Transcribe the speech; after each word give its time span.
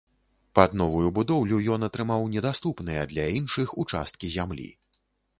Пад 0.59 0.71
новую 0.81 1.09
будоўлю 1.17 1.59
ён 1.75 1.85
атрымаў 1.87 2.25
недаступныя 2.35 3.03
для 3.11 3.25
іншых 3.41 3.75
участкі 3.83 4.31
зямлі. 4.37 4.67